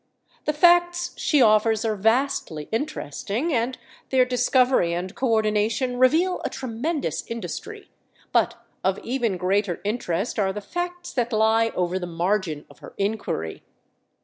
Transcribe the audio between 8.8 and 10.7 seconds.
of even greater interest are the